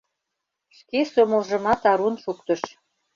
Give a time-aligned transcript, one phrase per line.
[0.77, 2.61] Шке сомылжымат арун шуктыш.